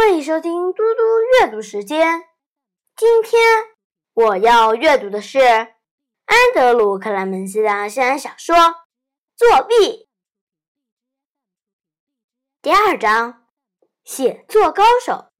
[0.00, 1.02] 欢迎收听嘟嘟
[1.40, 2.22] 阅读时间。
[2.94, 3.42] 今天
[4.14, 8.54] 我要阅读的是安德鲁·克莱门斯的现代小说
[9.34, 9.74] 《作弊》
[12.62, 13.48] 第二章：
[14.04, 15.32] 写作高手。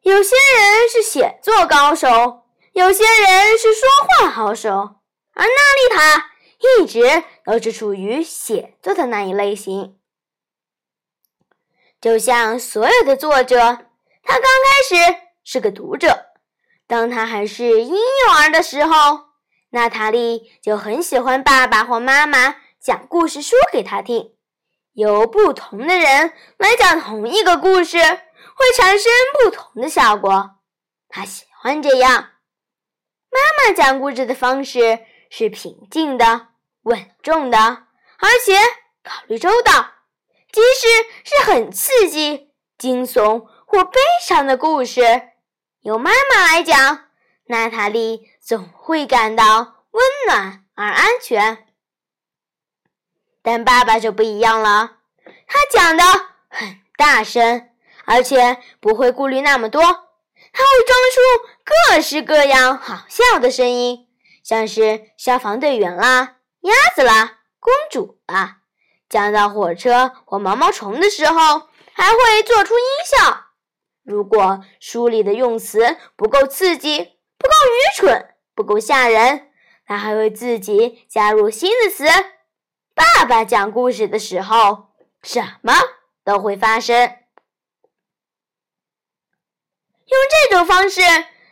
[0.00, 4.70] 有些人是写作高手，有些人是说话好手，
[5.34, 6.30] 而纳丽塔
[6.80, 9.97] 一直都是处于写作的那一类型。
[12.00, 13.58] 就像所有的作者，
[14.22, 16.26] 他刚开始是个读者。
[16.86, 19.26] 当他还是婴幼儿的时候，
[19.70, 24.32] 娜塔莉就很喜欢爸爸或妈妈讲故事书给他听。
[24.92, 30.50] 由不同的人来讲同一个故事，会产生不同的效果。
[31.08, 32.12] 他喜欢这样。
[33.30, 36.48] 妈妈讲故事的方式是平静的、
[36.82, 38.56] 稳重的，而且
[39.02, 39.97] 考虑周到。
[40.50, 40.88] 即使
[41.24, 45.02] 是很刺激、惊悚或悲伤的故事，
[45.80, 47.08] 由妈妈来讲，
[47.46, 51.66] 娜塔莉总会感到温暖而安全。
[53.42, 54.98] 但爸爸就不一样了，
[55.46, 56.02] 他讲的
[56.48, 57.70] 很大声，
[58.04, 61.20] 而且不会顾虑那么多，他会装出
[61.64, 64.08] 各式各样好笑的声音，
[64.42, 68.57] 像是消防队员啦、鸭子啦、公主啦。
[69.08, 73.46] 讲到火车或毛毛虫的时候，还会做出音效。
[74.02, 76.98] 如果书里的用词不够刺激、
[77.38, 79.50] 不够愚蠢、不够吓人，
[79.86, 82.04] 他还会自己加入新的词。
[82.94, 84.88] 爸爸讲故事的时候，
[85.22, 85.72] 什么
[86.24, 87.16] 都会发生。
[90.06, 91.00] 用这种方式，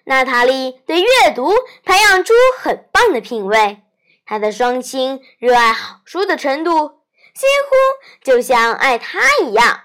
[0.04, 1.52] 娜塔莉对阅读
[1.84, 3.82] 培养出很棒的品味。
[4.24, 7.05] 她的双亲热爱好书的程度。
[7.36, 7.76] 几乎
[8.24, 9.82] 就像爱他一样。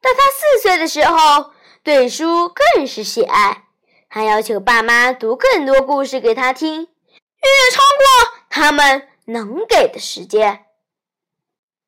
[0.00, 3.64] 到他四岁的时候，对书更是喜爱。
[4.08, 10.64] 他要求爸妈读更多故事给他听，远远超过他们能给的时间。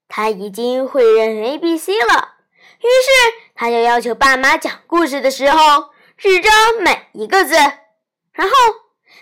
[0.09, 2.35] 他已经会认 A B C 了，
[2.81, 6.51] 于是他就要求爸妈讲故事的时候指着
[6.81, 8.51] 每一个字，然后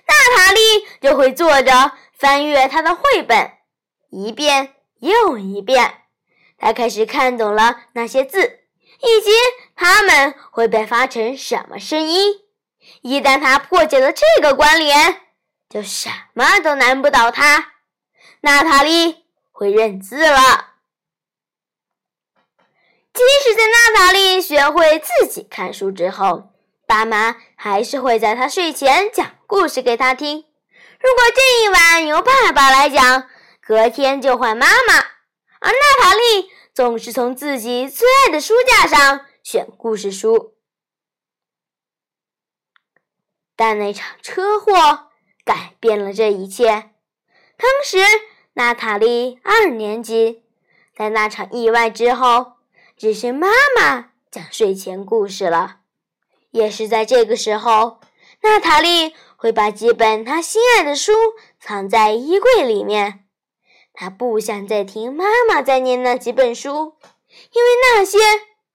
[0.07, 0.61] 娜塔莉
[1.03, 3.58] 就会坐着翻阅他的绘本。
[4.11, 6.03] 一遍又一遍，
[6.57, 8.61] 他开始看懂了那些字，
[9.01, 9.31] 以及
[9.77, 12.35] 它们会被发成什么声音。
[13.03, 15.21] 一旦他破解了这个关联，
[15.69, 17.73] 就什么都难不倒他。
[18.41, 20.75] 娜塔莉会认字了。
[23.13, 26.51] 即使在娜塔莉学会自己看书之后，
[26.87, 30.45] 爸妈还是会在她睡前讲故事给她听。
[31.01, 33.29] 如果这一晚由爸爸来讲，
[33.69, 34.95] 隔天就换妈妈，
[35.61, 40.55] 而娜塔莉总是从自己最爱的书架上选故事书。
[43.55, 45.11] 但那场车祸
[45.45, 46.95] 改变了这一切。
[47.59, 47.99] 当时
[48.55, 50.45] 娜塔莉二年级，
[50.97, 52.55] 在那场意外之后，
[52.97, 53.49] 只是妈
[53.79, 55.81] 妈讲睡前故事了。
[56.53, 58.01] 也是在这个时候，
[58.41, 61.13] 娜塔莉会把几本她心爱的书
[61.61, 63.27] 藏在衣柜里面。
[64.01, 66.95] 他不想再听妈妈在念那几本书，
[67.51, 68.17] 因为那些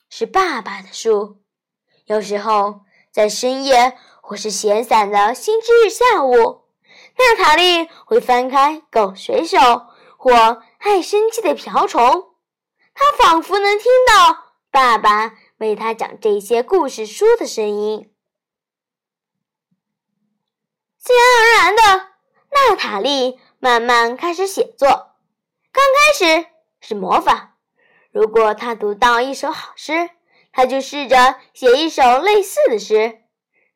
[0.09, 1.37] 是爸爸的书。
[2.03, 6.65] 有时候在深夜或是闲散的星期日下午，
[7.17, 9.57] 娜塔莉会翻开《狗水手》
[10.17, 10.33] 或
[10.79, 12.03] 《爱生气的瓢虫》，
[12.93, 18.13] 她仿佛能听到爸爸为他讲这些故事书的声音。
[20.97, 22.07] 自然而然的，
[22.51, 25.12] 娜塔莉慢慢开始写作。
[25.93, 26.47] 开始
[26.81, 27.49] 是模仿，
[28.11, 30.09] 如果他读到一首好诗，
[30.51, 33.21] 他就试着写一首类似的诗。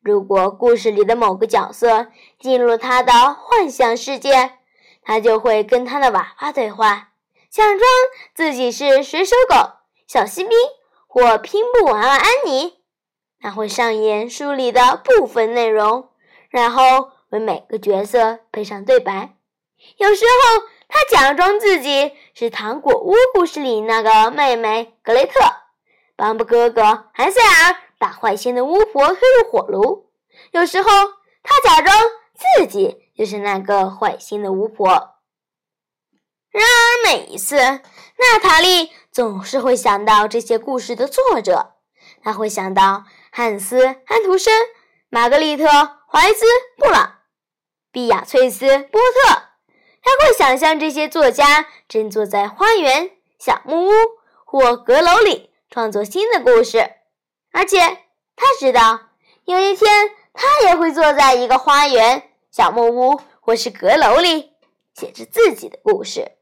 [0.00, 2.08] 如果故事里的某个角色
[2.38, 4.58] 进入他的幻想世界，
[5.02, 7.12] 他就会跟他的娃娃对话，
[7.50, 7.80] 假装
[8.34, 9.56] 自己是水手狗、
[10.06, 10.50] 小锡兵
[11.06, 12.78] 或拼布娃娃安妮。
[13.40, 16.10] 他会上演书里的部分内容，
[16.50, 19.36] 然后为每个角色配上对白。
[19.98, 20.68] 有时候。
[20.88, 25.32] 他假装自己是《糖果屋》故事里那个妹妹格雷特，
[26.16, 30.10] 帮哥哥韩塞尔把坏心的巫婆推入火炉。
[30.52, 30.88] 有时候，
[31.42, 31.94] 他假装
[32.34, 34.88] 自己就是那个坏心的巫婆。
[36.50, 41.74] 然而，每一次，娜塔莉总是会想到这些故事的作者。
[42.22, 44.52] 他会想到汉斯·安徒生、
[45.10, 45.64] 玛格丽特·
[46.10, 46.44] 怀兹·
[46.78, 47.18] 布朗、
[47.92, 49.47] 碧雅翠丝·波特。
[50.18, 53.92] 会想象这些作家正坐在花园、小木屋
[54.44, 56.90] 或阁楼里创作新的故事，
[57.52, 57.78] 而且
[58.34, 59.10] 他知道
[59.44, 64.52] 有一天他也会坐在一个花园、小木屋或是阁楼里，
[64.94, 66.32] 写着自己的故事。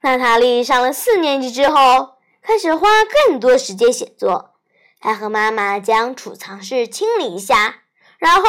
[0.00, 4.54] 娜塔莉上了四年级之后，开始花更多时间写作。
[4.98, 7.82] 她和妈妈将储藏室清理一下，
[8.18, 8.42] 然后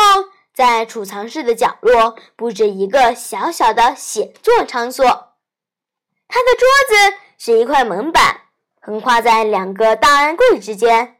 [0.53, 5.05] 在储藏室的角落布置一个小小的写作场所。
[6.27, 8.41] 他的桌子是一块门板，
[8.79, 11.17] 横跨在两个档案柜之间。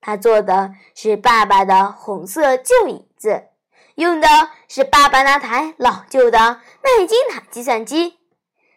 [0.00, 3.48] 他坐的是爸爸的红色旧椅子，
[3.96, 4.28] 用的
[4.68, 6.38] 是爸爸那台老旧的
[6.82, 8.18] 麦金塔计算机。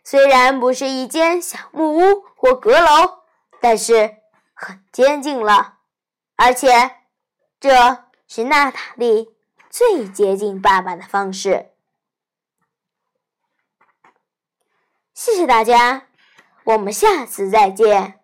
[0.04, 3.20] 虽然不是一间小木屋或阁楼，
[3.62, 4.16] 但是
[4.56, 5.76] 很接近了，
[6.36, 6.96] 而且
[7.60, 9.30] 这是娜塔莉
[9.72, 11.72] 最接近爸爸的方式。
[15.14, 16.08] 谢谢大家，
[16.66, 18.21] 我们下次再见。